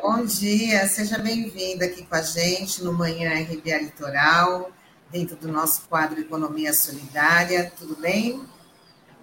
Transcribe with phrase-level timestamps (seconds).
[0.00, 0.86] bom dia.
[0.86, 4.70] Seja bem-vinda aqui com a gente no Manhã RBA Litoral,
[5.10, 7.72] dentro do nosso quadro Economia Solidária.
[7.78, 8.42] Tudo bem?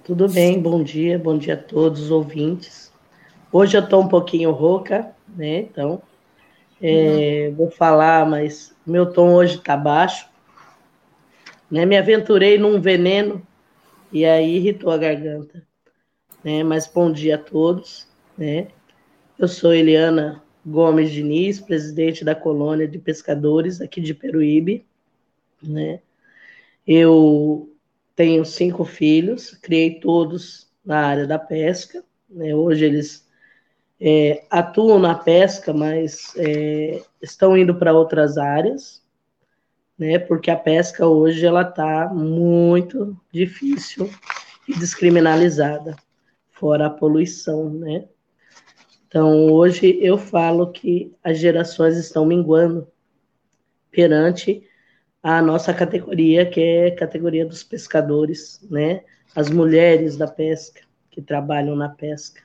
[0.03, 2.91] Tudo bem, bom dia, bom dia a todos os ouvintes.
[3.51, 5.59] Hoje eu estou um pouquinho rouca, né?
[5.59, 6.01] Então,
[6.81, 7.55] é, uhum.
[7.55, 10.27] vou falar, mas meu tom hoje está baixo.
[11.69, 11.85] Né?
[11.85, 13.45] Me aventurei num veneno
[14.11, 15.63] e aí irritou a garganta.
[16.43, 16.63] Né?
[16.63, 18.07] Mas bom dia a todos.
[18.37, 18.67] Né?
[19.37, 24.85] Eu sou Eliana Gomes Diniz, presidente da colônia de pescadores aqui de Peruíbe,
[25.61, 25.99] né?
[26.87, 27.73] Eu
[28.15, 32.03] tenho cinco filhos, criei todos na área da pesca.
[32.29, 32.53] Né?
[32.53, 33.27] Hoje eles
[33.99, 39.01] é, atuam na pesca, mas é, estão indo para outras áreas,
[39.97, 40.19] né?
[40.19, 44.09] Porque a pesca hoje ela está muito difícil
[44.67, 45.95] e descriminalizada,
[46.51, 48.05] fora a poluição, né?
[49.13, 52.87] Então, hoje eu falo que as gerações estão minguando
[53.91, 54.67] perante
[55.21, 59.03] a nossa categoria, que é a categoria dos pescadores, né?
[59.35, 62.41] As mulheres da pesca, que trabalham na pesca.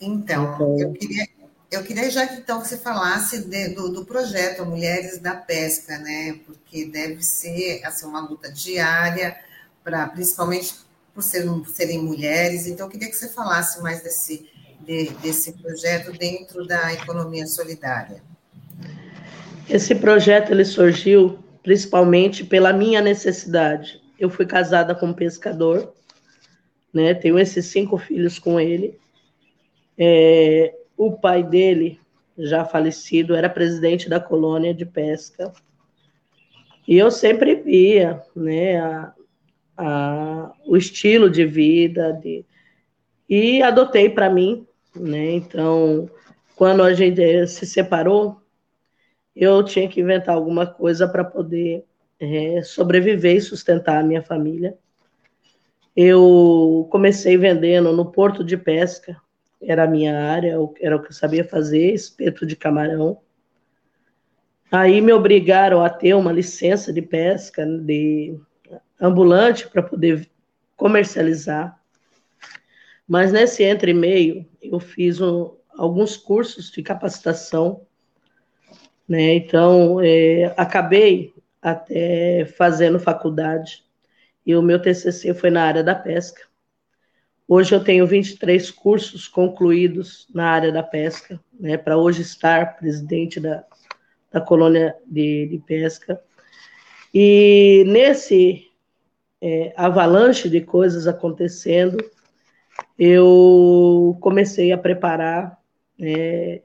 [0.00, 1.28] Então, então eu, queria,
[1.70, 6.40] eu queria já que então você falasse de, do, do, projeto Mulheres da Pesca, né?
[6.44, 9.38] Porque deve ser assim, uma luta diária,
[9.84, 10.74] para principalmente
[11.14, 12.66] por, ser, por serem mulheres.
[12.66, 14.50] Então, eu queria que você falasse mais desse
[14.90, 18.20] de, desse projeto dentro da economia solidária?
[19.68, 24.02] Esse projeto ele surgiu principalmente pela minha necessidade.
[24.18, 25.94] Eu fui casada com um pescador,
[26.92, 27.14] né?
[27.14, 28.98] Tenho esses cinco filhos com ele.
[29.96, 32.00] É, o pai dele,
[32.36, 35.52] já falecido, era presidente da colônia de pesca.
[36.88, 39.12] E eu sempre via, né, a,
[39.76, 42.44] a, o estilo de vida de,
[43.28, 45.32] e adotei para mim né?
[45.32, 46.08] Então,
[46.56, 48.40] quando a gente se separou,
[49.34, 51.84] eu tinha que inventar alguma coisa para poder
[52.18, 54.76] é, sobreviver e sustentar a minha família.
[55.96, 59.20] Eu comecei vendendo no porto de pesca,
[59.62, 63.18] era a minha área, era o que eu sabia fazer, espeto de camarão.
[64.70, 68.38] Aí me obrigaram a ter uma licença de pesca de
[69.00, 70.30] ambulante para poder
[70.76, 71.79] comercializar.
[73.10, 77.84] Mas nesse entre meio, eu fiz um, alguns cursos de capacitação,
[79.08, 79.34] né?
[79.34, 83.82] Então, é, acabei até fazendo faculdade,
[84.46, 86.42] e o meu TCC foi na área da pesca.
[87.48, 91.76] Hoje eu tenho 23 cursos concluídos na área da pesca, né?
[91.76, 93.64] Para hoje estar presidente da,
[94.30, 96.22] da colônia de, de pesca.
[97.12, 98.70] E nesse
[99.40, 101.98] é, avalanche de coisas acontecendo,
[102.98, 105.58] eu comecei a preparar
[105.98, 106.62] é,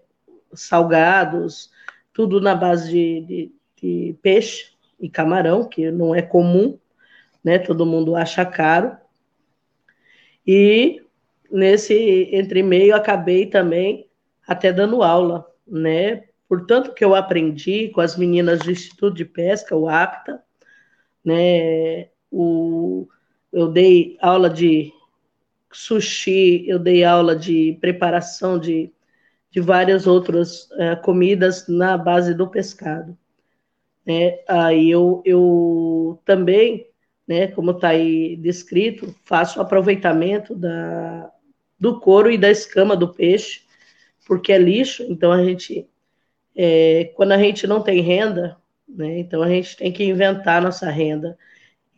[0.54, 1.72] salgados,
[2.14, 6.78] tudo na base de, de, de, peixe e camarão, que não é comum,
[7.44, 7.60] né?
[7.60, 8.98] Todo mundo acha caro.
[10.46, 11.02] E
[11.52, 14.10] nesse entre meio acabei também
[14.48, 16.24] até dando aula, né?
[16.48, 20.42] Portanto que eu aprendi com as meninas do Instituto de Pesca, o APTA,
[21.24, 22.10] né?
[22.32, 23.08] O,
[23.52, 24.94] eu dei aula de
[25.76, 28.92] sushi, eu dei aula de preparação de,
[29.52, 33.18] de várias outras uh, comidas na base do pescado.
[34.06, 34.40] Né?
[34.48, 36.88] Aí eu, eu também,
[37.28, 41.32] né, como está aí descrito, faço aproveitamento da,
[41.80, 43.64] do couro e da escama do peixe,
[44.28, 45.88] porque é lixo, então a gente,
[46.56, 48.58] é, quando a gente não tem renda,
[48.88, 51.38] né, então a gente tem que inventar nossa renda.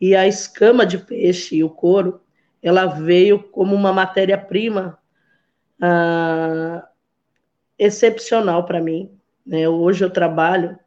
[0.00, 2.20] E a escama de peixe e o couro,
[2.62, 4.98] ela veio como uma matéria-prima
[5.80, 6.88] ah,
[7.78, 9.10] excepcional para mim.
[9.46, 9.68] Né?
[9.68, 10.78] Hoje eu trabalho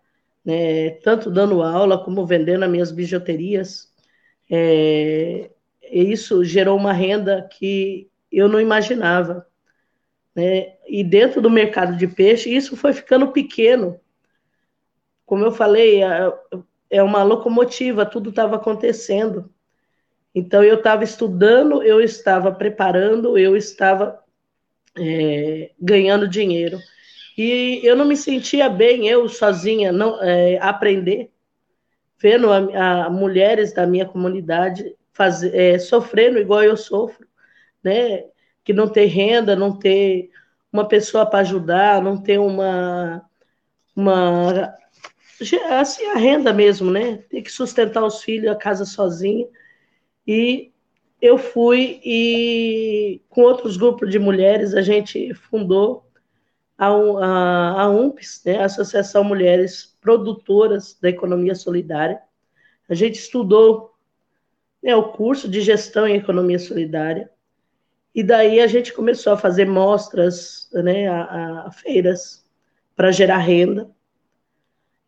[0.43, 3.91] né, tanto dando aula como vendendo as minhas bijuterias.
[4.49, 5.49] É,
[5.91, 9.47] isso gerou uma renda que eu não imaginava.
[10.35, 10.73] Né?
[10.87, 13.99] E dentro do mercado de peixe, isso foi ficando pequeno.
[15.25, 16.33] Como eu falei, é,
[16.89, 19.49] é uma locomotiva, tudo estava acontecendo.
[20.33, 24.19] Então, eu estava estudando, eu estava preparando, eu estava
[24.97, 26.79] é, ganhando dinheiro.
[27.37, 31.31] E eu não me sentia bem, eu sozinha, não é, aprender,
[32.21, 34.95] vendo a, a, mulheres da minha comunidade
[35.53, 37.27] é, sofrendo igual eu sofro,
[37.83, 38.25] né?
[38.63, 40.29] Que não ter renda, não ter
[40.71, 43.23] uma pessoa para ajudar, não ter uma,
[43.95, 44.75] uma
[45.79, 47.17] assim, a renda mesmo, né?
[47.29, 49.47] Ter que sustentar os filhos, a casa sozinha.
[50.33, 50.71] E
[51.21, 56.05] eu fui e com outros grupos de mulheres a gente fundou
[56.77, 62.21] a, a, a UMPS, né, a Associação Mulheres Produtoras da Economia Solidária.
[62.87, 63.93] A gente estudou
[64.81, 67.29] né, o curso de gestão em economia solidária
[68.15, 72.45] e daí a gente começou a fazer mostras, né, a, a feiras
[72.95, 73.91] para gerar renda.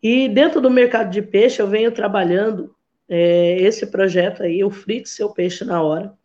[0.01, 2.75] E dentro do mercado de peixe eu venho trabalhando
[3.15, 6.17] é, esse projeto aí, o Frite Seu Peixe na Hora,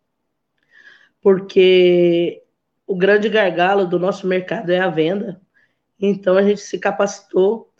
[1.20, 2.42] porque
[2.86, 5.38] o grande gargalo do nosso mercado é a venda.
[6.00, 7.70] Então a gente se capacitou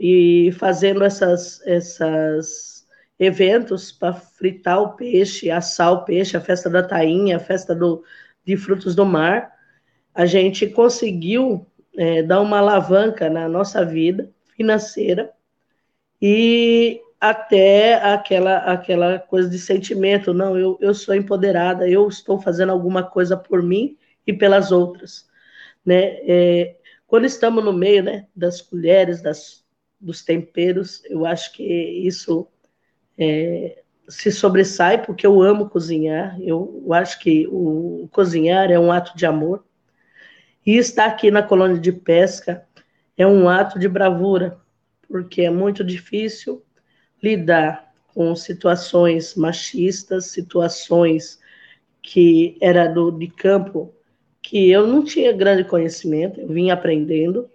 [0.00, 2.86] e fazendo essas, essas
[3.18, 8.02] eventos para fritar o peixe, assar o peixe, a festa da tainha, a festa do,
[8.42, 9.52] de frutos do mar,
[10.14, 15.30] a gente conseguiu é, dar uma alavanca na nossa vida financeira
[16.22, 22.72] e até aquela, aquela coisa de sentimento, não, eu, eu sou empoderada, eu estou fazendo
[22.72, 23.96] alguma coisa por mim
[24.26, 25.28] e pelas outras,
[25.84, 26.18] né?
[26.26, 26.76] É,
[27.06, 29.64] quando estamos no meio, né, das colheres, das,
[30.00, 32.48] dos temperos, eu acho que isso
[33.16, 36.36] é, se sobressai porque eu amo cozinhar.
[36.40, 39.64] Eu, eu acho que o cozinhar é um ato de amor
[40.64, 42.66] e estar aqui na colônia de pesca
[43.16, 44.60] é um ato de bravura,
[45.08, 46.65] porque é muito difícil
[47.22, 51.38] lidar com situações machistas, situações
[52.02, 53.92] que era do, de campo
[54.40, 57.50] que eu não tinha grande conhecimento, eu vim aprendendo.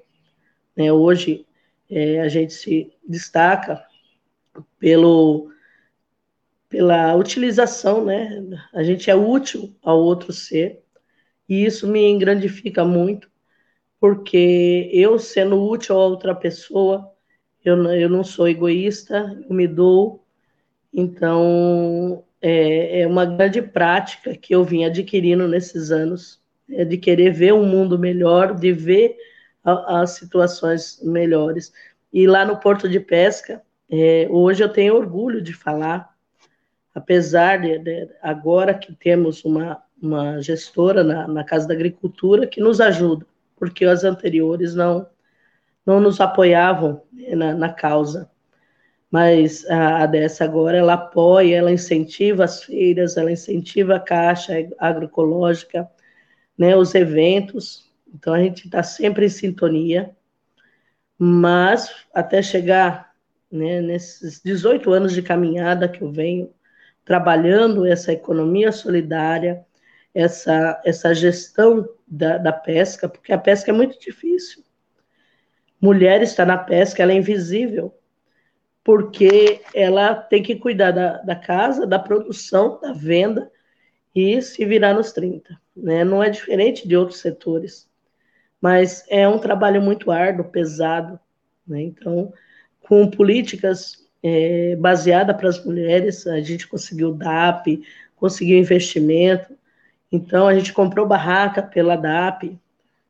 [0.76, 0.92] Né?
[0.92, 1.46] Hoje
[1.90, 3.84] é, a gente se destaca
[4.78, 5.52] pelo,
[6.70, 8.42] pela utilização, né?
[8.74, 10.82] A gente é útil ao outro ser,
[11.48, 13.30] e isso me engrandifica muito,
[14.00, 17.12] porque eu sendo útil a outra pessoa,
[17.64, 20.24] eu, eu não sou egoísta, eu me dou,
[20.94, 26.42] então é, é uma grande prática que eu vim adquirindo nesses anos
[26.74, 29.18] é de querer ver um mundo melhor, de ver
[29.64, 31.74] a, as situações melhores.
[32.14, 36.16] E lá no Porto de Pesca, é, hoje eu tenho orgulho de falar,
[36.94, 42.62] apesar de, de agora que temos uma, uma gestora na, na, Casa da Agricultura que
[42.62, 43.26] nos ajuda,
[43.58, 45.06] porque as anteriores não,
[45.86, 47.04] não nos apoiavam
[47.36, 48.30] na, na causa.
[49.10, 54.54] Mas a, a dessa agora, ela apoia, ela incentiva as feiras, ela incentiva a Caixa
[54.80, 55.90] Agroecológica,
[56.58, 60.16] né, os eventos, então a gente está sempre em sintonia,
[61.18, 63.14] mas até chegar
[63.52, 66.54] né, nesses 18 anos de caminhada que eu venho
[67.04, 69.66] trabalhando essa economia solidária,
[70.14, 74.64] essa, essa gestão da, da pesca, porque a pesca é muito difícil.
[75.82, 77.94] Mulher está na pesca, ela é invisível,
[78.84, 83.52] porque ela tem que cuidar da, da casa, da produção, da venda
[84.16, 86.04] e se virar nos 30 né?
[86.04, 87.90] Não é diferente de outros setores,
[88.60, 91.20] mas é um trabalho muito árduo, pesado,
[91.68, 91.82] né?
[91.82, 92.34] Então,
[92.82, 97.84] com políticas é, baseadas para as mulheres, a gente conseguiu DAP,
[98.16, 99.58] conseguiu investimento,
[100.12, 102.58] então a gente comprou barraca pela DAP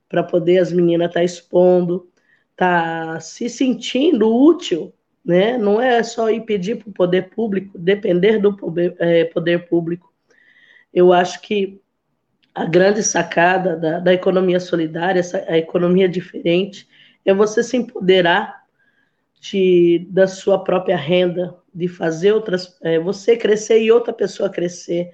[0.08, 2.10] para poder as meninas estar tá expondo,
[2.56, 4.94] tá se sentindo útil,
[5.24, 5.58] né?
[5.58, 10.12] Não é só ir pedir para o poder público, depender do poder, é, poder público.
[10.94, 11.82] Eu acho que
[12.54, 16.88] a grande sacada da, da economia solidária, essa, a economia diferente,
[17.24, 18.64] é você se empoderar
[19.40, 25.12] de, da sua própria renda, de fazer outras, é, você crescer e outra pessoa crescer.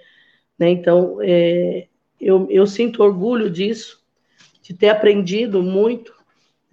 [0.57, 0.69] Né?
[0.69, 1.87] Então, é,
[2.19, 4.03] eu, eu sinto orgulho disso,
[4.61, 6.16] de ter aprendido muito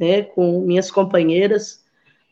[0.04, 1.84] né, com minhas companheiras.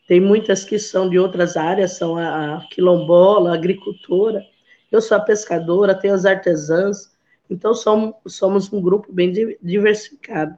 [0.07, 4.43] Tem muitas que são de outras áreas, são a, quilombola, a agricultora.
[4.91, 7.13] Eu sou a pescadora, tenho as artesãs,
[7.49, 10.57] então, somos, somos um grupo bem diversificado.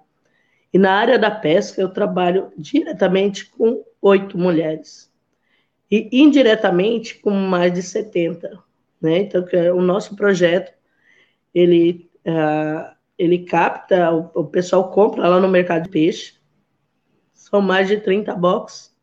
[0.73, 5.11] E na área da pesca, eu trabalho diretamente com oito mulheres.
[5.89, 8.63] E indiretamente com mais de 70.
[9.01, 9.19] Né?
[9.19, 9.45] Então,
[9.75, 10.73] o nosso projeto,
[11.53, 16.35] ele, uh, ele capta, o, o pessoal compra lá no mercado de peixe.
[17.55, 18.93] São mais de 30 boxes,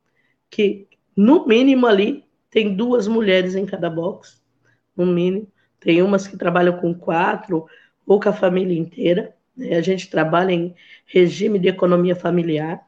[0.51, 4.43] que no mínimo ali tem duas mulheres em cada box,
[4.95, 7.65] no mínimo tem umas que trabalham com quatro
[8.07, 9.35] ou com a família inteira.
[9.57, 9.75] Né?
[9.75, 10.75] A gente trabalha em
[11.07, 12.87] regime de economia familiar,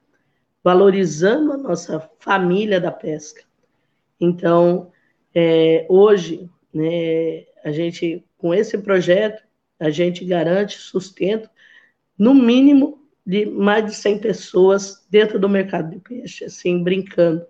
[0.63, 3.43] valorizando a nossa família da pesca.
[4.21, 4.93] Então,
[5.35, 9.43] é, hoje, né, a gente, com esse projeto,
[9.81, 11.49] a gente garante sustento,
[12.19, 17.47] no mínimo, de mais de 100 pessoas dentro do mercado de peixe, assim, brincando,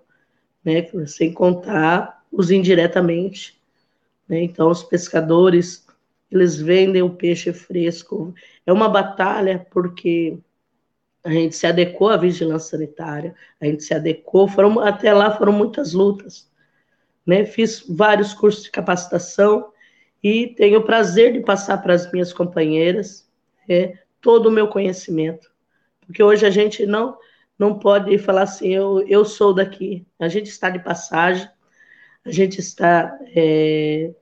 [0.65, 3.61] né, sem contar os indiretamente.
[4.29, 4.43] Né?
[4.43, 5.87] Então, os pescadores,
[6.31, 8.35] eles vendem o peixe fresco.
[8.65, 10.39] É uma batalha porque
[11.25, 15.53] a gente se adequou à vigilância sanitária, a gente se adequou, foram, até lá foram
[15.53, 16.51] muitas lutas.
[17.27, 17.45] Né?
[17.47, 19.73] Fiz vários cursos de capacitação
[20.23, 23.29] e tenho o prazer de passar para as minhas companheiras
[23.69, 25.54] é, todo o meu conhecimento.
[26.07, 27.17] Porque hoje a gente não,
[27.59, 30.07] não pode falar assim, eu, eu sou daqui.
[30.19, 31.49] A gente está de passagem,
[32.25, 34.13] a gente está é,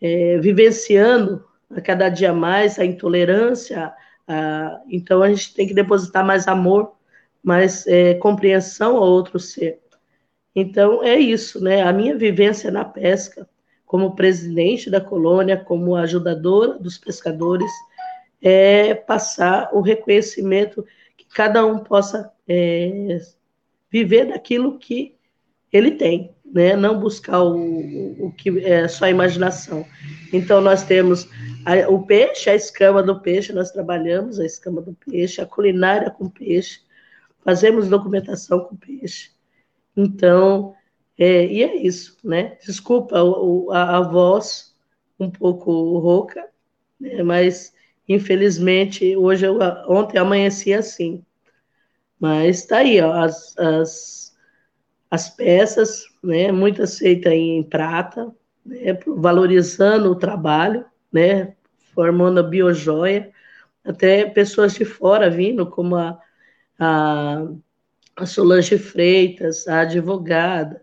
[0.00, 3.92] é, vivenciando a cada dia mais a intolerância,
[4.26, 6.92] a, então a gente tem que depositar mais amor,
[7.42, 9.80] mais é, compreensão ao outro ser.
[10.54, 11.82] Então é isso, né?
[11.82, 13.48] A minha vivência na pesca,
[13.84, 17.70] como presidente da colônia, como ajudadora dos pescadores,
[18.42, 20.84] é passar o reconhecimento
[21.16, 23.18] que cada um possa é,
[23.90, 25.16] viver daquilo que
[25.72, 26.76] ele tem, né?
[26.76, 29.86] não buscar o, o que é só a imaginação.
[30.32, 31.28] Então, nós temos
[31.64, 36.10] a, o peixe, a escama do peixe, nós trabalhamos a escama do peixe, a culinária
[36.10, 36.80] com peixe,
[37.44, 39.30] fazemos documentação com peixe.
[39.96, 40.74] Então,
[41.18, 42.58] é, e é isso, né?
[42.64, 43.16] Desculpa
[43.72, 44.76] a, a voz
[45.18, 46.46] um pouco rouca,
[47.00, 47.22] né?
[47.22, 47.72] mas
[48.08, 49.58] infelizmente hoje eu,
[49.88, 51.24] ontem amanheci assim.
[52.18, 54.26] Mas está aí, ó, as, as
[55.10, 58.32] as peças, né, muitas feitas em prata,
[58.64, 61.54] né, valorizando o trabalho, né,
[61.94, 63.32] formando a biojoia,
[63.84, 66.18] até pessoas de fora vindo, como a,
[66.78, 67.46] a,
[68.16, 70.82] a Solange Freitas, a advogada,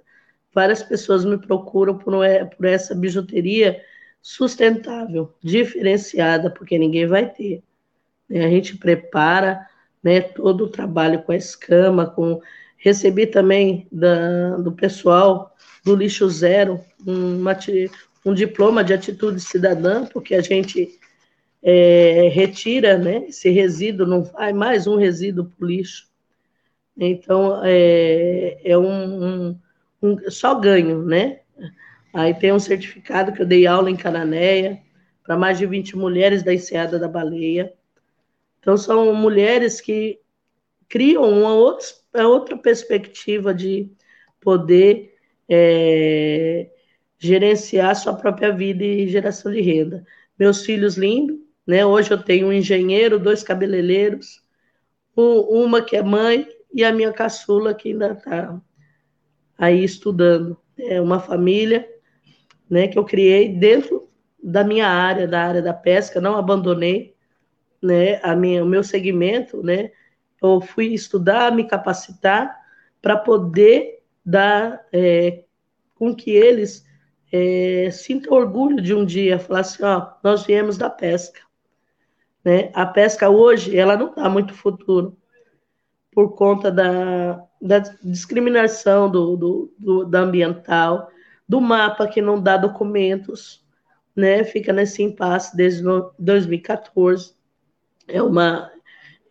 [0.53, 2.13] várias pessoas me procuram por,
[2.57, 3.81] por essa bijuteria
[4.23, 7.61] sustentável, diferenciada, porque ninguém vai ter.
[8.29, 8.45] Né?
[8.45, 9.67] A gente prepara
[10.01, 12.41] né, todo o trabalho com a escama, com
[12.77, 16.81] Recebi também da, do pessoal do Lixo Zero
[18.25, 20.99] um diploma de atitude cidadã, porque a gente
[21.61, 26.07] é, retira né, esse resíduo, não vai mais um resíduo para o lixo.
[26.97, 29.59] Então, é, é um, um,
[30.01, 31.39] um, só ganho, né?
[32.13, 34.79] Aí tem um certificado que eu dei aula em Cananéia
[35.23, 37.73] para mais de 20 mulheres da Enseada da Baleia.
[38.59, 40.19] Então, são mulheres que
[40.87, 43.91] criam uma outra, outra perspectiva de
[44.39, 45.15] poder
[45.49, 46.69] é,
[47.17, 50.05] gerenciar sua própria vida e geração de renda.
[50.37, 51.85] Meus filhos lindos, né?
[51.85, 54.43] Hoje eu tenho um engenheiro, dois cabeleireiros,
[55.15, 58.61] uma que é mãe e a minha caçula que ainda está
[59.57, 60.57] aí estudando.
[60.77, 61.87] É uma família,
[62.69, 62.87] né?
[62.87, 64.09] Que eu criei dentro
[64.41, 67.15] da minha área, da área da pesca, não abandonei,
[67.81, 68.19] né?
[68.23, 69.91] A minha, o meu segmento, né?
[70.43, 72.53] eu fui estudar, me capacitar
[73.01, 75.43] para poder dar é,
[75.95, 76.85] com que eles
[77.31, 81.39] é, sintam orgulho de um dia falar assim, ó, nós viemos da pesca.
[82.43, 82.69] Né?
[82.73, 85.17] A pesca hoje, ela não dá muito futuro
[86.11, 91.09] por conta da, da discriminação do, do, do, da ambiental,
[91.47, 93.63] do mapa que não dá documentos,
[94.15, 94.43] né?
[94.43, 95.83] Fica nesse impasse desde
[96.17, 97.33] 2014.
[98.07, 98.71] É uma,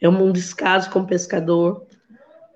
[0.00, 1.86] é um descaso com o pescador,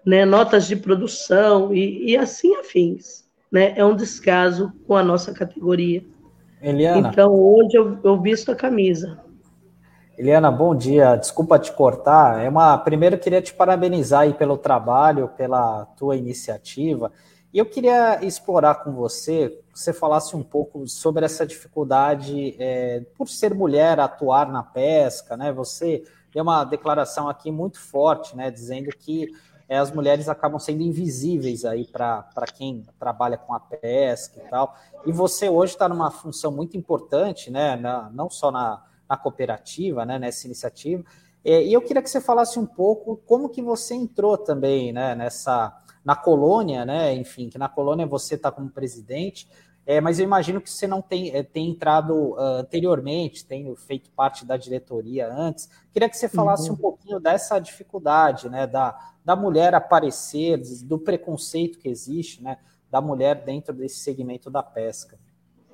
[0.04, 0.25] né?
[0.25, 3.26] notas de produção e, e assim afins.
[3.50, 3.75] Né?
[3.76, 6.04] É um descaso com a nossa categoria.
[6.60, 7.08] Eliana.
[7.08, 9.20] Então, hoje eu, eu visto a camisa.
[10.18, 11.14] Eliana, bom dia.
[11.16, 12.42] Desculpa te cortar.
[12.42, 17.12] É uma primeiro eu queria te parabenizar aí pelo trabalho, pela tua iniciativa.
[17.53, 23.29] E eu queria explorar com você, você falasse um pouco sobre essa dificuldade é, por
[23.29, 25.53] ser mulher atuar na pesca, né?
[25.53, 29.29] Você tem uma declaração aqui muito forte, né, dizendo que
[29.69, 34.76] é, as mulheres acabam sendo invisíveis aí para quem trabalha com a pesca e tal.
[35.07, 40.05] E você hoje está numa função muito importante, né, na, não só na, na cooperativa,
[40.05, 41.03] né, nessa iniciativa.
[41.45, 45.15] É, e eu queria que você falasse um pouco como que você entrou também, né,
[45.15, 45.75] nessa
[46.06, 49.48] na colônia, né, enfim, que na colônia você está como presidente.
[49.84, 54.08] É, mas eu imagino que você não tem, é, tem entrado uh, anteriormente, tem feito
[54.10, 55.68] parte da diretoria antes.
[55.92, 56.75] Queria que você falasse uhum.
[56.75, 62.56] um pouquinho dessa dificuldade, né, da, da mulher aparecer, do preconceito que existe, né,
[62.88, 65.18] da mulher dentro desse segmento da pesca.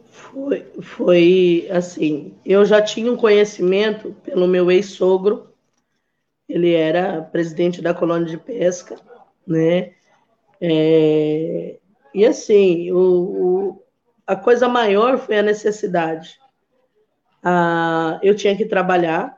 [0.08, 5.52] Foi, foi assim, eu já tinha um conhecimento pelo meu ex-sogro,
[6.48, 8.96] ele era presidente da colônia de pesca,
[9.46, 9.92] né?
[10.64, 11.80] É,
[12.14, 13.84] e assim, o, o,
[14.24, 16.38] a coisa maior foi a necessidade.
[17.42, 19.36] Ah, eu tinha que trabalhar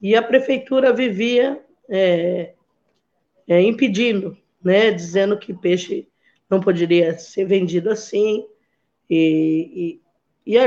[0.00, 2.54] e a prefeitura vivia é,
[3.46, 4.90] é, impedindo, né?
[4.90, 6.08] Dizendo que peixe
[6.48, 8.46] não poderia ser vendido assim
[9.10, 10.00] e,
[10.46, 10.58] e, e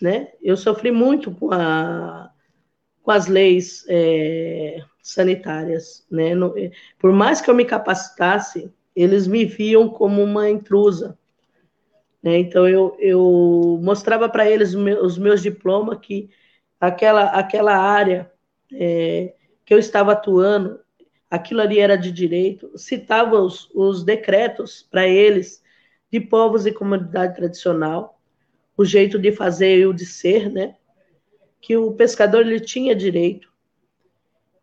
[0.00, 0.28] né?
[0.40, 2.30] Eu sofri muito com, a,
[3.02, 6.36] com as leis é, sanitárias, né?
[6.36, 6.54] No,
[7.00, 11.18] por mais que eu me capacitasse, eles me viam como uma intrusa.
[12.22, 12.38] Né?
[12.38, 16.30] Então eu, eu mostrava para eles os meus diplomas que
[16.78, 18.30] aquela, aquela área
[18.72, 20.80] é, que eu estava atuando,
[21.30, 25.62] aquilo ali era de direito, citava os, os decretos para eles
[26.10, 28.20] de povos e comunidade tradicional,
[28.76, 30.74] o jeito de fazer e o de ser, né?
[31.60, 33.48] Que o pescador ele tinha direito.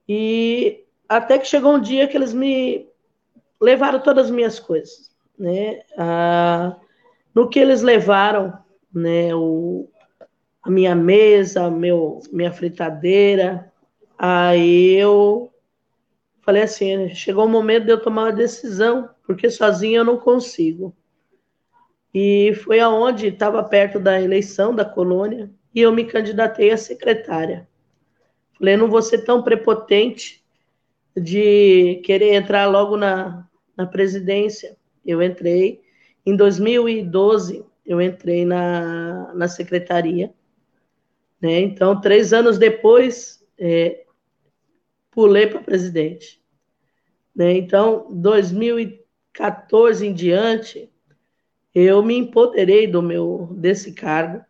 [0.07, 2.87] E até que chegou um dia que eles me
[3.59, 5.81] levaram todas as minhas coisas, né?
[5.97, 6.75] Ah,
[7.33, 8.57] no que eles levaram,
[8.93, 9.33] né?
[9.35, 9.89] O,
[10.63, 13.71] a minha mesa, meu, minha fritadeira,
[14.17, 15.51] aí eu
[16.41, 20.95] falei assim, chegou o momento de eu tomar uma decisão, porque sozinho eu não consigo.
[22.13, 27.67] E foi aonde estava perto da eleição da colônia e eu me candidatei a secretária.
[28.57, 30.43] Falei, não vou ser tão prepotente
[31.15, 33.46] de querer entrar logo na,
[33.77, 34.75] na presidência.
[35.05, 35.81] Eu entrei
[36.25, 40.33] em 2012, eu entrei na, na secretaria.
[41.39, 41.61] Né?
[41.61, 44.05] Então, três anos depois, é,
[45.11, 46.41] pulei para presidente.
[47.35, 47.53] Né?
[47.53, 50.91] Então, 2014 em diante,
[51.73, 54.43] eu me empoderei do meu desse cargo.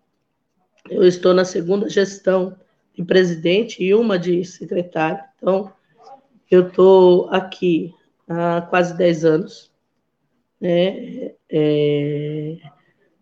[0.89, 2.57] Eu estou na segunda gestão
[2.93, 5.23] de presidente e uma de secretário.
[5.35, 5.71] Então,
[6.49, 7.93] eu estou aqui
[8.27, 9.71] há quase 10 anos.
[10.59, 11.31] Né?
[11.49, 12.57] É,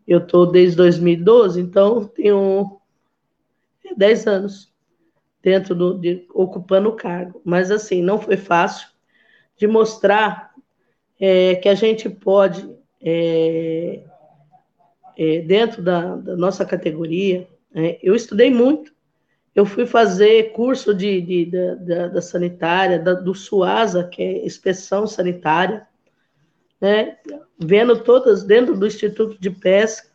[0.08, 2.80] eu estou desde 2012, então tenho
[3.96, 4.74] 10 anos
[5.42, 7.40] dentro do, de, ocupando o cargo.
[7.46, 8.88] Mas assim, não foi fácil
[9.58, 10.54] de mostrar
[11.20, 12.68] é, que a gente pode,
[13.00, 14.04] é,
[15.18, 17.98] é, dentro da, da, nossa categoria, né?
[18.02, 18.95] eu estudei muito,
[19.56, 24.46] eu fui fazer curso de, de da, da, da, sanitária, da, do SUASA, que é
[24.46, 25.88] inspeção sanitária,
[26.80, 27.18] né?
[27.58, 30.10] vendo todas dentro do Instituto de Pesca,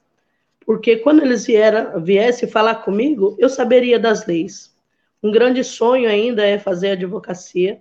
[0.67, 4.77] porque quando eles vieram, viessem falar comigo, eu saberia das leis.
[5.23, 7.81] Um grande sonho ainda é fazer advocacia,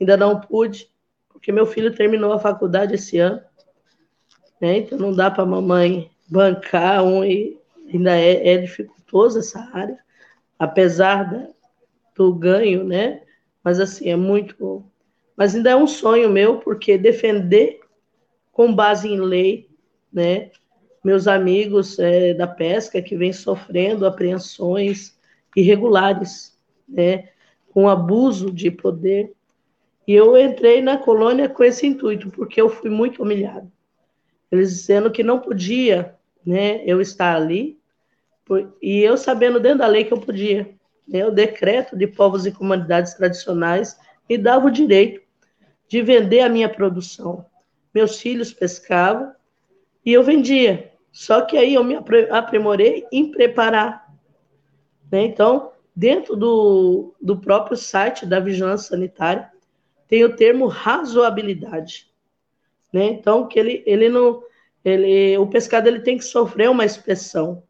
[0.00, 0.90] ainda não pude,
[1.28, 3.42] porque meu filho terminou a faculdade esse ano,
[4.58, 4.78] né?
[4.78, 9.98] então não dá para a mamãe bancar um ainda é, é dificultoso essa área
[10.58, 11.48] apesar da,
[12.14, 13.22] do ganho, né?
[13.62, 14.84] Mas assim, é muito.
[15.36, 17.80] Mas ainda é um sonho meu, porque defender
[18.50, 19.70] com base em lei,
[20.12, 20.50] né?
[21.04, 25.16] Meus amigos é, da pesca que vêm sofrendo apreensões
[25.54, 27.28] irregulares, né?
[27.72, 29.32] Com abuso de poder.
[30.06, 33.70] E eu entrei na colônia com esse intuito, porque eu fui muito humilhado.
[34.50, 36.82] Eles dizendo que não podia, né?
[36.84, 37.77] Eu estar ali,
[38.80, 40.70] e eu sabendo dentro da lei que eu podia,
[41.06, 45.20] né, o decreto de povos e comunidades tradicionais me dava o direito
[45.88, 47.46] de vender a minha produção.
[47.94, 49.32] Meus filhos pescavam
[50.04, 50.92] e eu vendia.
[51.10, 51.96] Só que aí eu me
[52.30, 54.06] aprimorei em preparar.
[55.10, 55.24] Né?
[55.24, 59.50] Então, dentro do, do próprio site da Vigilância Sanitária,
[60.06, 62.10] tem o termo razoabilidade.
[62.92, 63.06] Né?
[63.06, 64.42] Então, que ele, ele não.
[64.84, 67.62] Ele, o pescado ele tem que sofrer uma inspeção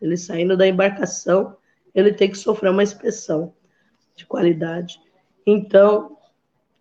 [0.00, 1.56] ele saindo da embarcação,
[1.94, 3.52] ele tem que sofrer uma inspeção
[4.14, 5.00] de qualidade.
[5.46, 6.16] Então,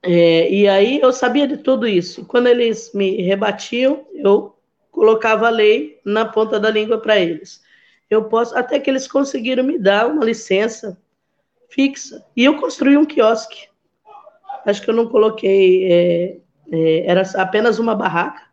[0.01, 2.25] é, e aí eu sabia de tudo isso.
[2.25, 4.55] quando eles me rebatiam, eu
[4.91, 7.62] colocava a lei na ponta da língua para eles.
[8.10, 10.97] Eu posso, até que eles conseguiram me dar uma licença
[11.69, 12.25] fixa.
[12.36, 13.67] E eu construí um quiosque.
[14.65, 16.38] Acho que eu não coloquei, é,
[16.71, 18.48] é, era apenas uma barraca.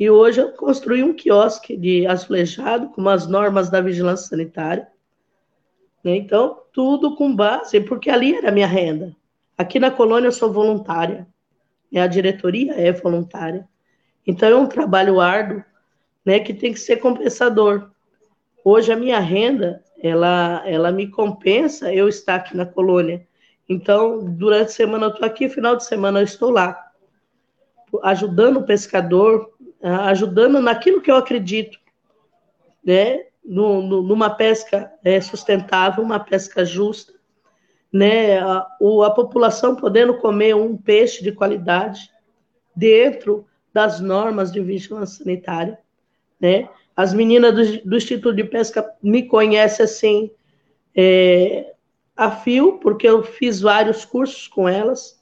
[0.00, 4.88] E hoje eu construí um quiosque de azulejado com as normas da vigilância sanitária.
[6.02, 6.16] Né?
[6.16, 9.14] Então, tudo com base, porque ali era a minha renda.
[9.58, 11.28] Aqui na colônia eu sou voluntária,
[11.92, 12.00] né?
[12.00, 13.68] a diretoria é voluntária.
[14.26, 15.62] Então, é um trabalho árduo
[16.24, 17.90] né, que tem que ser compensador.
[18.64, 23.26] Hoje a minha renda, ela, ela me compensa eu estar aqui na colônia.
[23.68, 26.90] Então, durante a semana eu estou aqui, final de semana eu estou lá,
[28.02, 29.50] ajudando o pescador,
[29.82, 31.78] ajudando naquilo que eu acredito,
[32.84, 33.24] né?
[33.44, 37.14] numa pesca é, sustentável, uma pesca justa,
[37.92, 38.38] né?
[38.38, 42.10] A, a população podendo comer um peixe de qualidade
[42.76, 45.78] dentro das normas de vigilância sanitária,
[46.38, 46.68] né?
[46.94, 50.30] As meninas do, do Instituto de Pesca me conhecem assim
[50.94, 51.72] é,
[52.16, 55.20] a fio, porque eu fiz vários cursos com elas,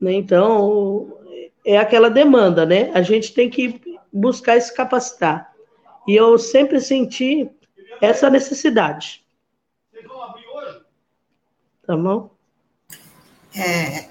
[0.00, 0.12] né?
[0.12, 1.19] Então
[1.64, 2.90] é aquela demanda, né?
[2.94, 3.80] A gente tem que
[4.12, 5.52] buscar se capacitar.
[6.06, 7.50] E eu sempre senti
[8.00, 9.24] essa necessidade.
[11.86, 12.30] Tá bom?
[13.54, 14.08] É,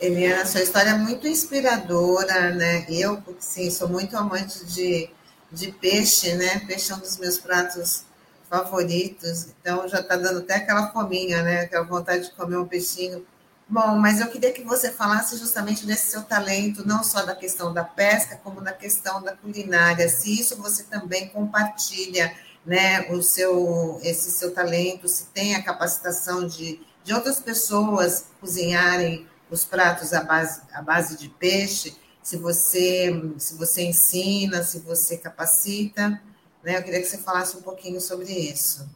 [0.00, 2.86] Eliana, sua história é muito inspiradora, né?
[2.88, 5.10] Eu, sim, sou muito amante de,
[5.50, 6.60] de peixe, né?
[6.66, 8.04] Peixe é um dos meus pratos
[8.48, 11.60] favoritos, então já está dando até aquela fominha, né?
[11.62, 13.26] Aquela vontade de comer um peixinho.
[13.68, 17.74] Bom, mas eu queria que você falasse justamente desse seu talento, não só da questão
[17.74, 20.08] da pesca, como da questão da culinária.
[20.08, 22.32] Se isso você também compartilha
[22.64, 29.26] né, o seu, esse seu talento, se tem a capacitação de, de outras pessoas cozinharem
[29.50, 35.16] os pratos à base, à base de peixe, se você, se você ensina, se você
[35.16, 36.20] capacita,
[36.62, 36.78] né?
[36.78, 38.88] Eu queria que você falasse um pouquinho sobre isso.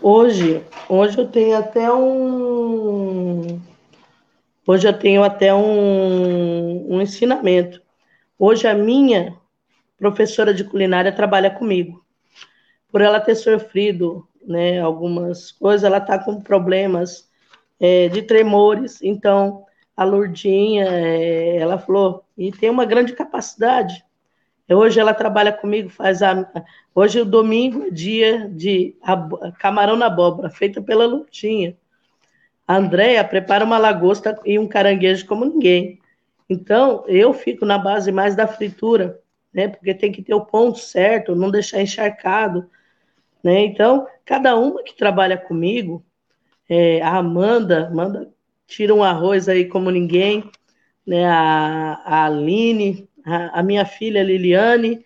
[0.00, 3.60] Hoje, hoje eu tenho até um,
[4.66, 7.82] hoje eu tenho até um, um ensinamento.
[8.38, 9.36] Hoje a minha
[9.96, 12.02] professora de culinária trabalha comigo
[12.92, 17.28] por ela ter sofrido né, algumas coisas, ela está com problemas
[17.80, 19.00] é, de tremores.
[19.02, 19.64] Então,
[19.96, 24.04] a Lourdinha, é, ela falou, e tem uma grande capacidade.
[24.68, 26.50] Hoje ela trabalha comigo, faz a.
[26.94, 28.96] Hoje o domingo é dia de
[29.58, 31.76] camarão na abóbora, feita pela Lourdinha.
[32.78, 36.00] A prepara uma lagosta e um caranguejo como ninguém.
[36.48, 39.20] Então, eu fico na base mais da fritura,
[39.52, 39.68] né?
[39.68, 42.68] Porque tem que ter o ponto certo, não deixar encharcado
[43.42, 43.64] né?
[43.64, 46.04] Então, cada uma que trabalha comigo,
[46.68, 48.32] é, a Amanda, Amanda
[48.66, 50.48] tira um arroz aí como ninguém,
[51.06, 51.26] né?
[51.26, 55.04] a, a Aline, a, a minha filha Liliane,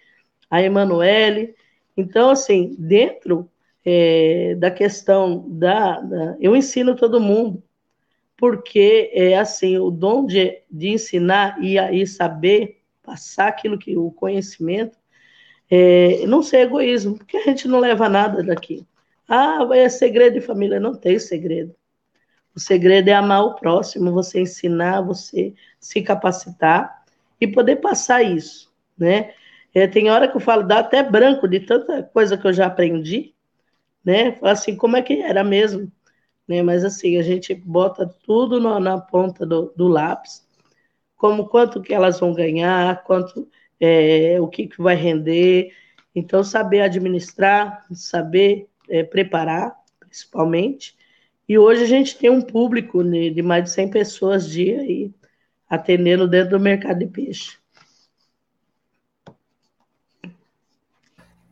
[0.51, 1.55] a Emanuele.
[1.97, 3.51] Então, assim, dentro
[3.87, 7.63] é, da questão da, da, Eu ensino todo mundo,
[8.37, 14.11] porque é assim, o dom de, de ensinar e, e saber passar aquilo que o
[14.11, 14.99] conhecimento
[15.71, 18.85] é, não ser egoísmo, porque a gente não leva nada daqui.
[19.29, 20.81] Ah, é segredo de família.
[20.81, 21.75] Não tem segredo.
[22.55, 27.05] O segredo é amar o próximo, você ensinar, você se capacitar
[27.41, 29.35] e poder passar isso, né?
[29.75, 32.67] É, tem hora que eu falo, dá até branco de tanta coisa que eu já
[32.67, 33.36] aprendi,
[34.07, 34.39] né?
[34.43, 35.91] Assim, como é que era mesmo?
[36.47, 36.63] Né?
[36.63, 40.47] Mas assim, a gente bota tudo no, na ponta do, do lápis,
[41.17, 43.49] como quanto que elas vão ganhar, quanto
[43.81, 45.75] é, o que, que vai render.
[46.15, 50.97] Então, saber administrar, saber é, preparar, principalmente.
[51.49, 55.13] E hoje a gente tem um público de, de mais de 100 pessoas dia aí,
[55.69, 57.59] atendendo dentro do mercado de peixe.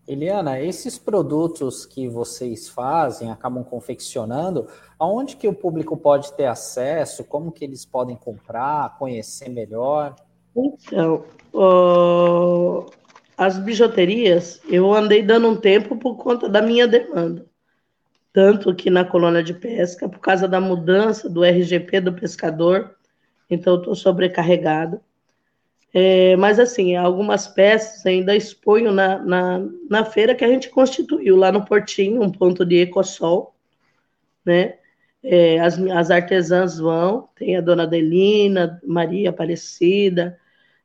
[0.06, 7.24] Eliana, esses produtos que vocês fazem, acabam confeccionando, aonde que o público pode ter acesso?
[7.24, 10.14] Como que eles podem comprar, conhecer melhor?
[10.54, 11.24] Então,
[13.36, 17.46] as bijuterias, eu andei dando um tempo por conta da minha demanda.
[18.32, 22.94] Tanto aqui na colônia de pesca, por causa da mudança do RGP do pescador,
[23.48, 25.00] então estou sobrecarregada.
[25.96, 31.36] É, mas, assim, algumas peças ainda exponho na, na, na feira que a gente constituiu
[31.36, 33.54] lá no Portinho, um ponto de ecossol,
[34.44, 34.78] né?
[35.22, 40.38] É, as, as artesãs vão, tem a dona Adelina, Maria Aparecida,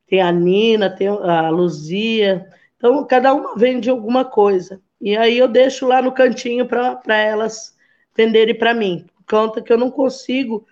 [0.06, 2.46] tem a Nina, tem a Luzia.
[2.76, 4.80] Então, cada uma vende alguma coisa.
[5.00, 7.76] E aí eu deixo lá no cantinho para elas
[8.16, 9.06] venderem para mim.
[9.28, 10.66] Conta que eu não consigo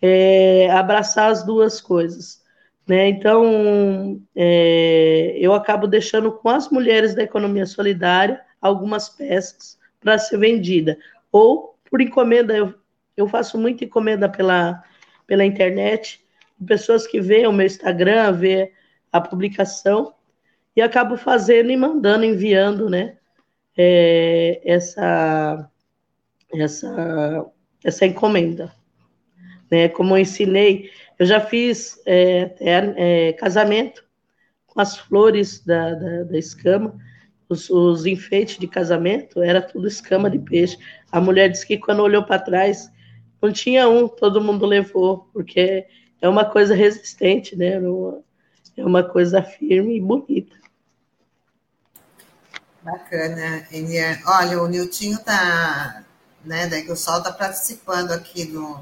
[0.00, 2.41] é, abraçar as duas coisas.
[2.86, 3.08] Né?
[3.08, 10.38] Então, é, eu acabo deixando com as mulheres da economia solidária algumas peças para ser
[10.38, 10.98] vendida.
[11.30, 12.74] Ou por encomenda, eu,
[13.16, 14.82] eu faço muita encomenda pela,
[15.26, 16.24] pela internet,
[16.66, 18.72] pessoas que veem o meu Instagram, vê
[19.10, 20.14] a publicação
[20.74, 23.16] e acabo fazendo e mandando, enviando, né,
[23.76, 25.70] é, essa,
[26.54, 27.46] essa,
[27.84, 28.72] essa encomenda.
[29.70, 30.90] Né, como eu ensinei,
[31.22, 34.04] eu já fiz é, é, casamento
[34.66, 36.98] com as flores da, da, da escama,
[37.48, 40.76] os, os, enfeites de casamento, era tudo escama de peixe.
[41.12, 42.90] A mulher disse que quando olhou para trás,
[43.40, 45.86] não tinha um, todo mundo levou, porque
[46.20, 47.74] é uma coisa resistente, né?
[48.76, 50.56] é uma coisa firme e bonita.
[52.82, 54.20] Bacana, Eliane.
[54.26, 56.02] Olha, o Niltinho tá,
[56.44, 58.80] né, daí que o Sol está participando aqui do,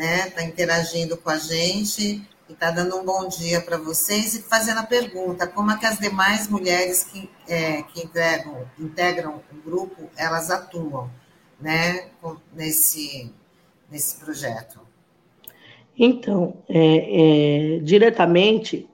[0.00, 4.42] né, está interagindo com a gente e está dando um bom dia para vocês e
[4.42, 9.56] fazendo a pergunta, como é que as demais mulheres que, é, que integram, integram o
[9.62, 11.10] grupo, elas atuam,
[11.60, 12.08] né,
[12.54, 13.30] nesse,
[13.90, 14.80] nesse projeto?
[15.98, 18.88] Então, é, é, diretamente,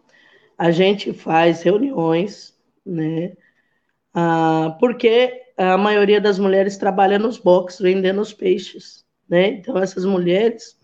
[0.59, 2.53] a gente faz reuniões,
[2.85, 3.37] né,
[4.12, 10.05] ah, porque a maioria das mulheres trabalha nos boxes, vendendo os peixes, né, então essas
[10.05, 10.76] mulheres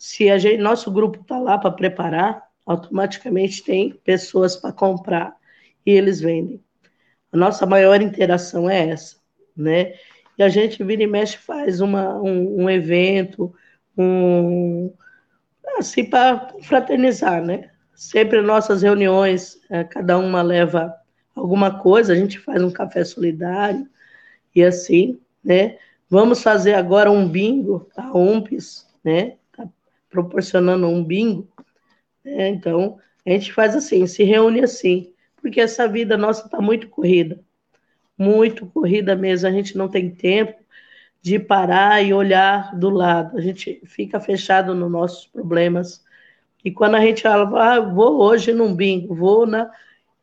[0.00, 5.36] se a gente, nosso grupo está lá para preparar, automaticamente tem pessoas para comprar
[5.84, 6.58] e eles vendem.
[7.30, 9.16] A nossa maior interação é essa,
[9.54, 9.92] né?
[10.38, 13.54] E a gente vira e mexe faz uma, um, um evento,
[13.94, 14.90] um
[15.76, 17.70] assim para fraternizar, né?
[17.94, 20.94] Sempre nossas reuniões, é, cada uma leva
[21.36, 23.86] alguma coisa, a gente faz um café solidário
[24.56, 25.76] e assim, né?
[26.08, 29.36] Vamos fazer agora um bingo, a UMPES, né?
[30.10, 31.48] Proporcionando um bingo.
[32.24, 32.48] Né?
[32.48, 37.40] Então, a gente faz assim, se reúne assim, porque essa vida nossa está muito corrida,
[38.18, 39.48] muito corrida mesmo.
[39.48, 40.60] A gente não tem tempo
[41.22, 43.38] de parar e olhar do lado.
[43.38, 46.04] A gente fica fechado nos nossos problemas.
[46.64, 49.70] E quando a gente fala, ah, vou hoje num bingo, vou na.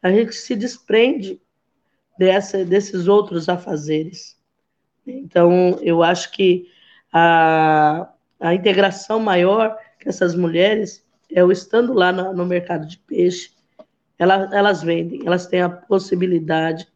[0.02, 1.42] A gente se desprende
[2.18, 4.38] dessa, desses outros afazeres.
[5.06, 6.68] Então, eu acho que
[7.12, 13.52] a, a integração maior que essas mulheres, eu estando lá no, no mercado de peixe,
[14.18, 16.88] elas, elas vendem, elas têm a possibilidade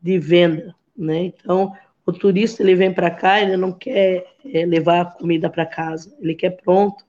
[0.00, 1.24] de venda, né?
[1.24, 1.72] Então,
[2.04, 6.16] o turista ele vem para cá, ele não quer é, levar a comida para casa,
[6.20, 7.04] ele quer pronto,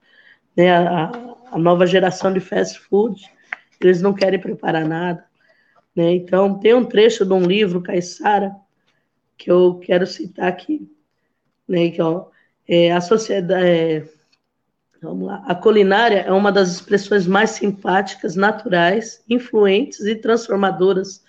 [0.56, 0.76] né?
[0.76, 1.12] A,
[1.52, 3.22] a, nova geração de fast food,
[3.80, 5.24] eles não querem preparar nada,
[5.96, 6.14] né?
[6.14, 8.56] Então, tem um trecho de um livro, Caissara,
[9.38, 10.90] que eu quero citar aqui,
[11.68, 11.90] né?
[11.90, 12.28] Que ó,
[12.68, 14.10] é, a sociedade, é,
[15.02, 21.24] vamos lá, a culinária é uma das expressões mais simpáticas, naturais, influentes e transformadoras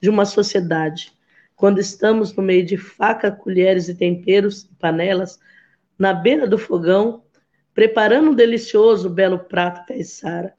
[0.00, 1.12] de uma sociedade.
[1.56, 5.40] Quando estamos no meio de faca, colheres e temperos e panelas,
[5.98, 7.22] na beira do fogão,
[7.72, 10.52] preparando um delicioso, belo prato caiçara,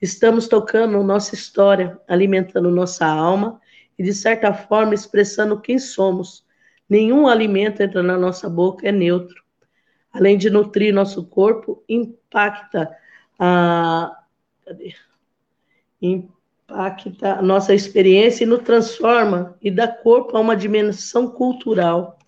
[0.00, 3.60] estamos tocando nossa história, alimentando nossa alma
[3.98, 6.44] e, de certa forma, expressando quem somos.
[6.88, 9.40] Nenhum alimento entra na nossa boca é neutro
[10.12, 12.90] além de nutrir nosso corpo, impacta
[13.38, 14.16] a
[14.64, 14.94] cadê?
[16.00, 22.18] impacta a nossa experiência e nos transforma e dá corpo a uma dimensão cultural.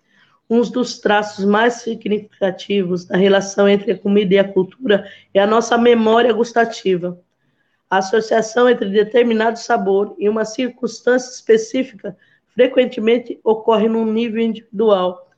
[0.50, 5.46] Um dos traços mais significativos da relação entre a comida e a cultura é a
[5.46, 7.18] nossa memória gustativa.
[7.88, 12.16] A associação entre determinado sabor e uma circunstância específica
[12.54, 15.31] frequentemente ocorre num nível individual,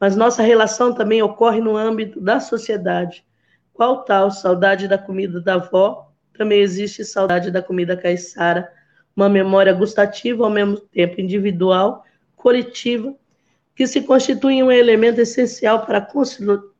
[0.00, 3.24] mas nossa relação também ocorre no âmbito da sociedade.
[3.72, 6.10] Qual tal saudade da comida da avó?
[6.36, 8.72] Também existe saudade da comida caiçara,
[9.14, 12.04] uma memória gustativa ao mesmo tempo individual,
[12.36, 13.14] coletiva,
[13.74, 16.08] que se constitui um elemento essencial para a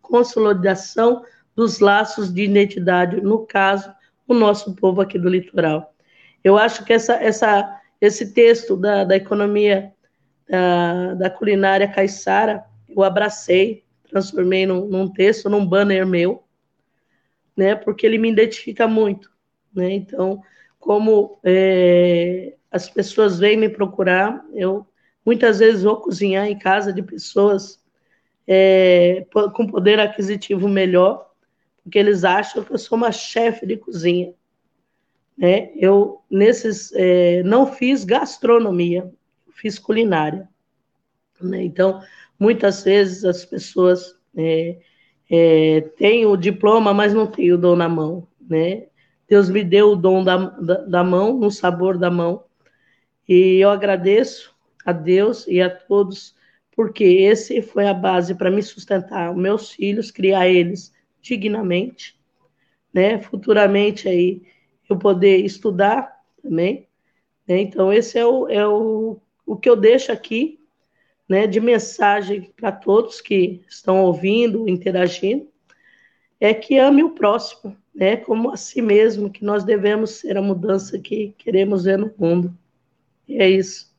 [0.00, 3.92] consolidação dos laços de identidade, no caso,
[4.26, 5.92] o nosso povo aqui do litoral.
[6.44, 9.92] Eu acho que essa, essa, esse texto da, da economia
[10.48, 16.44] da, da culinária caiçara eu abracei, transformei num, num texto, num banner meu,
[17.56, 17.74] né?
[17.74, 19.30] Porque ele me identifica muito,
[19.74, 19.92] né?
[19.92, 20.42] Então,
[20.78, 24.86] como é, as pessoas vêm me procurar, eu
[25.24, 27.82] muitas vezes vou cozinhar em casa de pessoas
[28.46, 31.30] é, com poder aquisitivo melhor,
[31.82, 34.32] porque eles acham que eu sou uma chefe de cozinha.
[35.36, 35.70] Né?
[35.76, 39.10] Eu nesses é, não fiz gastronomia,
[39.52, 40.48] fiz culinária.
[41.40, 41.62] Né?
[41.62, 42.00] Então,
[42.38, 44.78] Muitas vezes as pessoas é,
[45.30, 48.86] é, têm o diploma, mas não têm o dom na mão, né?
[49.28, 52.44] Deus me deu o dom da, da, da mão, no sabor da mão,
[53.28, 56.34] e eu agradeço a Deus e a todos,
[56.74, 62.18] porque esse foi a base para me sustentar, meus filhos, criar eles dignamente,
[62.94, 63.20] né?
[63.20, 64.42] Futuramente aí
[64.88, 66.10] eu poder estudar
[66.42, 66.88] também,
[67.46, 67.60] né?
[67.60, 70.58] Então esse é o, é o, o que eu deixo aqui
[71.28, 75.48] né, de mensagem para todos que estão ouvindo, interagindo,
[76.40, 80.42] é que ame o próximo, né, como a si mesmo, que nós devemos ser a
[80.42, 82.56] mudança que queremos ver no mundo.
[83.26, 83.94] E é isso.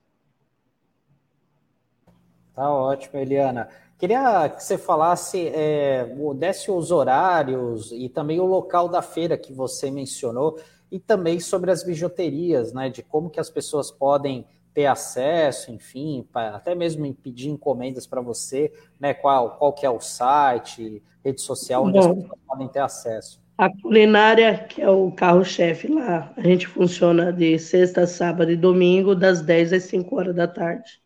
[2.56, 3.70] Tá ótimo, Eliana.
[3.98, 9.54] Queria que você falasse, é, desse os horários e também o local da feira que
[9.54, 10.58] você mencionou,
[10.92, 14.46] e também sobre as bijuterias, né, de como que as pessoas podem
[14.80, 19.13] ter acesso, enfim, pra, até mesmo pedir encomendas para você, né?
[19.13, 23.42] Qual, qual que é o site, rede social, onde Bom, as pessoas podem ter acesso?
[23.58, 29.13] A culinária, que é o carro-chefe lá, a gente funciona de sexta, sábado e domingo,
[29.13, 31.02] das 10 às 5 horas da tarde.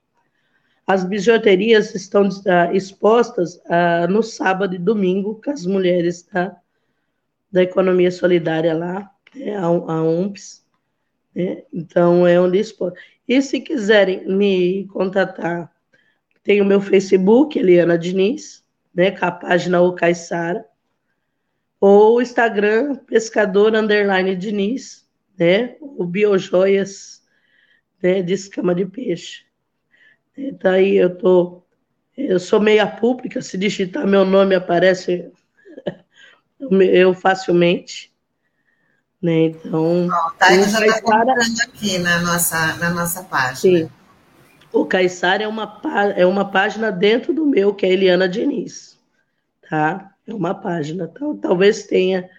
[0.86, 6.56] As bijuterias estão uh, expostas uh, no sábado e domingo, com as mulheres da,
[7.52, 10.63] da economia solidária lá, né, a, a UMPS.
[11.36, 11.64] Né?
[11.74, 12.94] Então, é onde expor.
[13.28, 15.72] E se quiserem me contatar,
[16.44, 20.66] tem o meu Facebook, Eliana Diniz, né, com a página O Caissara,
[21.80, 27.24] ou o Instagram, Pescador Underline Diniz, né, o Biojoias
[28.02, 29.46] né, de escama de peixe.
[30.60, 31.64] Daí eu tô,
[32.18, 35.32] eu sou meia pública, se digitar meu nome aparece
[36.60, 38.13] eu facilmente.
[39.24, 39.46] Né?
[39.46, 43.56] Então, oh, tá, eu já está aqui na nossa, na nossa página.
[43.56, 43.90] Sim.
[44.70, 45.82] O Caissara é uma,
[46.18, 49.00] é uma página dentro do meu, que é Eliana Diniz.
[49.70, 50.12] Tá?
[50.28, 51.10] É uma página.
[51.10, 52.30] Então, talvez tenha.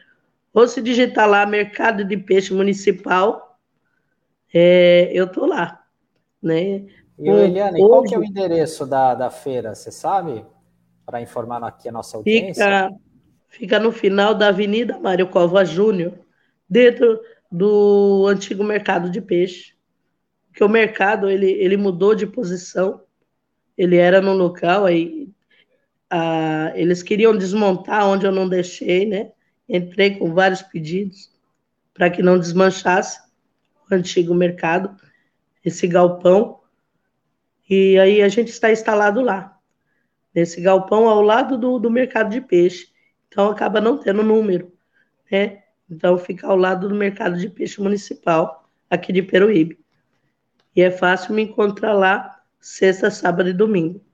[0.53, 3.59] Ou se digitar lá Mercado de Peixe Municipal,
[4.53, 5.83] é, eu tô lá.
[6.42, 6.85] Né?
[7.18, 10.44] E, Eliane, hoje, qual que é o endereço da, da feira, você sabe?
[11.07, 12.62] Para informar aqui a nossa audiência.
[12.62, 12.90] Fica,
[13.49, 16.12] fica no final da Avenida Mário Cova Júnior,
[16.68, 19.74] dentro do antigo mercado de peixe.
[20.48, 23.03] Porque o mercado ele, ele mudou de posição,
[23.77, 25.29] ele era no local, aí
[26.77, 29.33] eles queriam desmontar onde eu não deixei, né?
[29.68, 31.33] Entrei com vários pedidos
[31.92, 33.20] para que não desmanchasse
[33.90, 34.96] o antigo mercado,
[35.64, 36.61] esse galpão
[37.68, 39.59] e aí a gente está instalado lá,
[40.35, 42.88] nesse galpão ao lado do, do mercado de peixe.
[43.29, 44.72] Então acaba não tendo número,
[45.31, 45.63] né?
[45.94, 49.78] Então fica ao lado do mercado de peixe municipal aqui de Peruíbe.
[50.74, 54.04] E é fácil me encontrar lá sexta, sábado e domingo.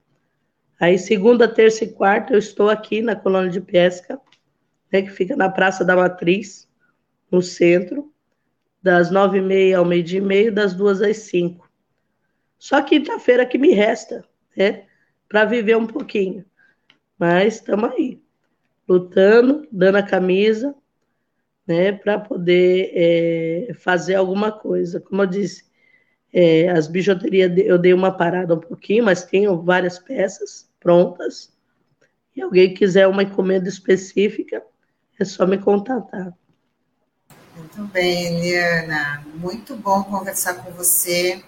[0.79, 4.21] Aí segunda, terça e quarta eu estou aqui na colônia de pesca,
[4.93, 6.69] né, que fica na Praça da Matriz,
[7.31, 8.13] no centro,
[8.83, 11.71] das nove e meia ao meio-dia e meio, das duas às cinco.
[12.59, 14.23] Só quinta-feira que me resta,
[14.55, 14.85] né?
[15.29, 16.45] Para viver um pouquinho.
[17.19, 18.21] Mas estamos aí,
[18.87, 20.75] lutando, dando a camisa,
[21.71, 21.93] né?
[21.93, 24.99] Para poder é, fazer alguma coisa.
[25.01, 25.65] Como eu disse,
[26.33, 31.53] é, as bijuterias eu dei uma parada um pouquinho, mas tenho várias peças prontas.
[32.35, 34.63] E alguém quiser uma encomenda específica,
[35.19, 36.33] é só me contatar.
[37.57, 39.25] Muito bem, Eliana.
[39.35, 41.41] Muito bom conversar com você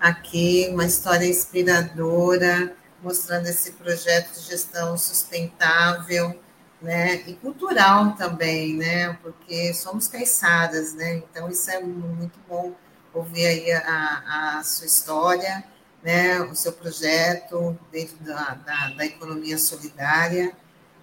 [0.00, 6.38] aqui uma história inspiradora, mostrando esse projeto de gestão sustentável,
[6.80, 12.72] né, e cultural também, né, porque somos caiçadas, né, então isso é muito bom
[13.12, 15.64] ouvir aí a, a sua história,
[16.02, 20.52] né, o seu projeto dentro da, da, da, economia solidária,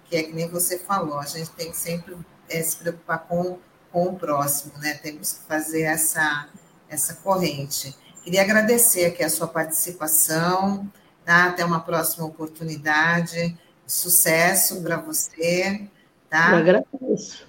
[0.06, 2.16] que é que nem você falou, a gente tem que sempre
[2.48, 3.58] é, se preocupar com,
[3.92, 6.48] com o próximo, né, temos que fazer essa,
[6.88, 7.94] essa corrente.
[8.26, 10.90] Queria agradecer aqui a sua participação,
[11.24, 11.46] tá?
[11.46, 13.56] Até uma próxima oportunidade.
[13.86, 15.88] Sucesso para você,
[16.28, 16.50] tá?
[16.52, 17.46] Eu agradeço.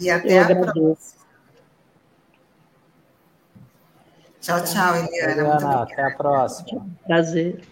[0.00, 0.72] E até Eu a agradeço.
[0.72, 1.22] próxima.
[4.40, 5.32] Tchau, tchau, Eliana.
[5.32, 6.86] Eliana, até a próxima.
[7.06, 7.62] Prazer.